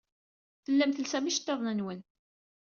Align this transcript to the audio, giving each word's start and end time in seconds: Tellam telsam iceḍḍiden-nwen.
Tellam 0.63 0.91
telsam 0.91 1.25
iceḍḍiden-nwen. 1.25 1.99